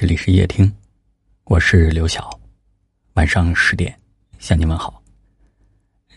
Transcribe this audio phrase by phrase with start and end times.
[0.00, 0.72] 这里是夜听，
[1.42, 2.30] 我是刘晓。
[3.14, 3.92] 晚上十点
[4.38, 5.02] 向你问好。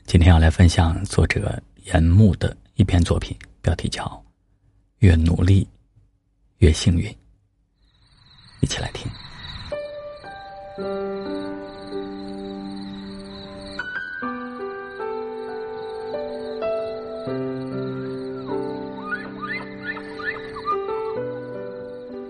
[0.06, 4.04] 今天要来分享作者严木的一篇作品，标题叫
[5.00, 5.68] 《越努力
[6.60, 7.10] 越幸运》。
[8.60, 9.10] 一起来听。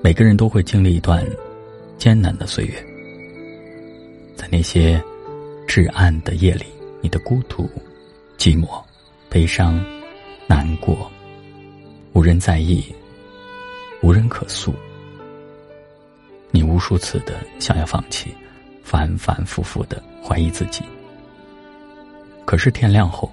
[0.03, 1.23] 每个人都会经历一段
[1.99, 2.73] 艰难的岁月，
[4.35, 5.01] 在那些
[5.67, 6.65] 至暗的夜里，
[7.01, 7.69] 你的孤独、
[8.35, 8.67] 寂寞、
[9.29, 9.79] 悲伤、
[10.47, 11.09] 难过，
[12.13, 12.83] 无人在意，
[14.01, 14.73] 无人可诉。
[16.49, 18.33] 你无数次的想要放弃，
[18.83, 20.81] 反反复复的怀疑自己。
[22.43, 23.31] 可是天亮后，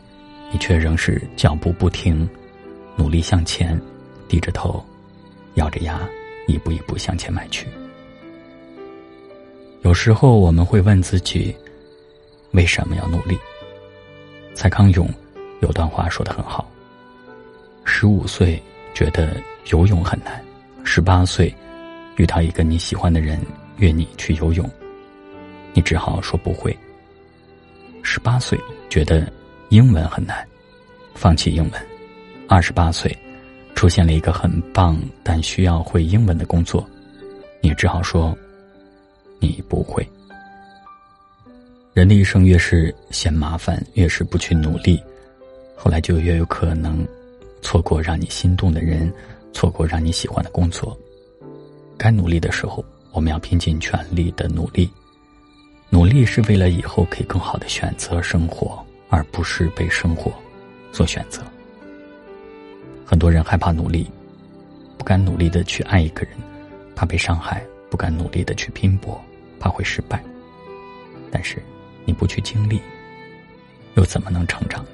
[0.52, 2.28] 你却仍是脚步不停，
[2.94, 3.80] 努力向前，
[4.28, 4.84] 低着头，
[5.54, 6.06] 咬着牙。
[6.48, 7.68] 一步一步向前迈去。
[9.82, 11.54] 有时候我们会问自己，
[12.50, 13.38] 为什么要努力？
[14.54, 15.08] 蔡康永
[15.60, 16.68] 有段话说的很好：
[17.84, 18.60] 十五岁
[18.92, 19.36] 觉得
[19.70, 20.42] 游泳很难，
[20.82, 21.54] 十八岁
[22.16, 23.40] 遇到一个你喜欢的人
[23.76, 24.68] 约你去游泳，
[25.72, 26.72] 你只好说不会；
[28.02, 29.32] 十八岁觉得
[29.68, 30.44] 英文很难，
[31.14, 31.80] 放弃英文；
[32.48, 33.16] 二十八岁。
[33.78, 36.84] 出现了一个很棒但需要会英文的工作，
[37.60, 38.36] 你只好说
[39.38, 40.04] 你不会。
[41.92, 45.00] 人的一生越是嫌麻烦，越是不去努力，
[45.76, 47.06] 后来就越有可能
[47.62, 49.14] 错过让你心动的人，
[49.52, 50.98] 错过让你喜欢的工作。
[51.96, 54.90] 该努力的时候，我们要拼尽全力的努力。
[55.88, 60.32] 努力是为了以后可以更好的选择生活，而不是被生活
[60.90, 61.40] 所选择。
[63.10, 64.06] 很多人害怕努力，
[64.98, 66.32] 不敢努力的去爱一个人，
[66.94, 67.56] 怕被伤害；
[67.88, 69.18] 不敢努力的去拼搏，
[69.58, 70.22] 怕会失败。
[71.30, 71.56] 但是，
[72.04, 72.82] 你不去经历，
[73.94, 74.90] 又怎么能成长呢？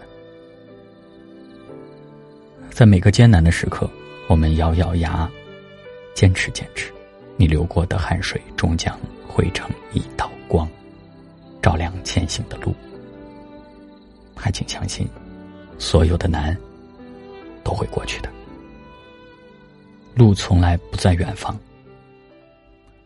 [2.70, 3.90] 在每个艰难的时刻，
[4.28, 5.28] 我们咬咬牙，
[6.14, 6.92] 坚持坚持，
[7.36, 10.68] 你流过的汗水终将汇成一道光，
[11.60, 12.72] 照亮前行的路。
[14.36, 15.04] 还请相信，
[15.80, 16.56] 所有的难。
[17.64, 18.30] 都会过去的，
[20.14, 21.58] 路从来不在远方，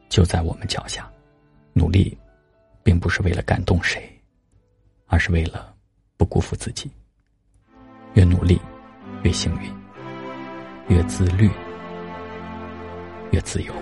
[0.09, 1.09] 就在我们脚下。
[1.73, 2.19] 努力，
[2.83, 4.03] 并不是为了感动谁，
[5.07, 5.73] 而是为了
[6.17, 6.91] 不辜负自己。
[8.15, 8.61] 越努力，
[9.23, 9.71] 越幸运；
[10.89, 11.49] 越自律，
[13.31, 13.73] 越自由。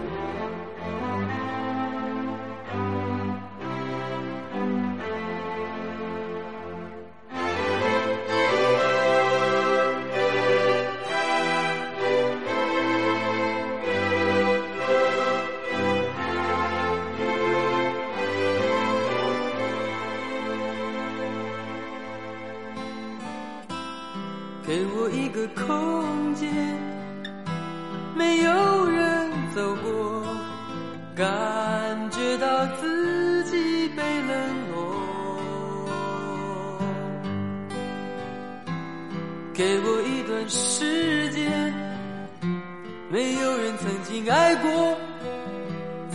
[43.87, 44.99] 曾经爱过，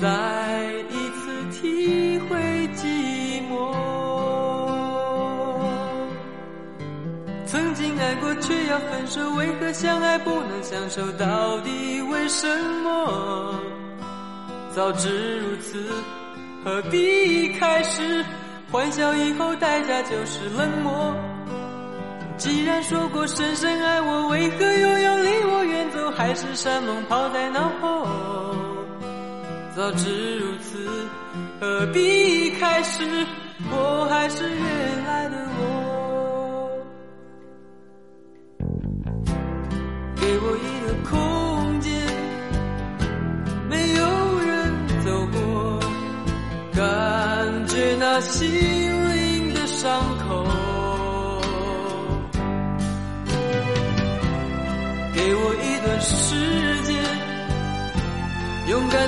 [0.01, 0.09] 再
[0.89, 2.37] 一次体会
[2.75, 3.73] 寂寞。
[7.45, 11.09] 曾经爱过，却要分手，为何相爱不能相守？
[11.13, 12.45] 到底为什
[12.83, 13.55] 么？
[14.75, 15.81] 早知如此，
[16.65, 18.25] 何必开始？
[18.69, 21.15] 欢笑以后，代价就是冷漠。
[22.37, 24.65] 既然说过深深爱我，为何
[26.21, 28.05] 还是山盟抛在脑后
[29.75, 30.87] 早知如此
[31.59, 33.03] 何必开始
[33.71, 36.69] 我还是原来的我。
[40.15, 41.91] 给我一个空间
[43.67, 44.05] 没有
[44.45, 44.47] 人
[45.03, 45.79] 走过
[46.75, 48.70] 感觉那心。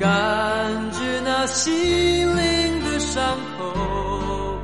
[0.00, 0.08] 感
[0.92, 1.70] 觉那心
[2.34, 4.58] 灵的伤口。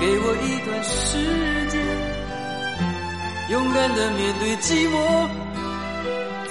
[0.00, 1.16] 给我一段时
[1.70, 1.80] 间，
[3.50, 4.94] 勇敢的面对寂寞，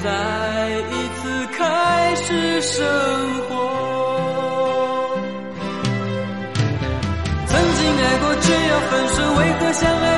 [0.01, 0.07] 再
[0.89, 1.21] 一次
[1.57, 2.81] 开始生
[3.49, 3.51] 活。
[7.45, 10.17] 曾经爱过，却要分手，为何相爱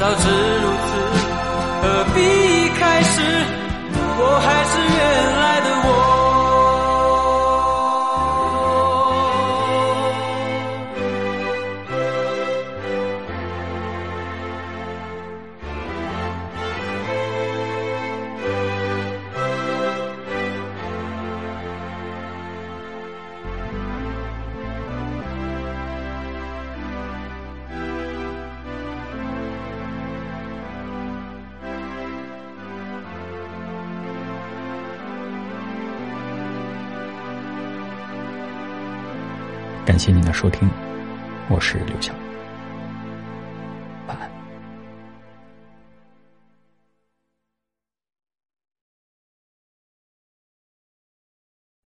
[0.00, 0.28] 早知
[0.62, 0.69] 如
[39.84, 40.68] 感谢您的收听，
[41.48, 42.19] 我是刘翔。